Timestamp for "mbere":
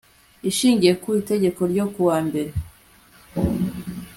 2.27-2.51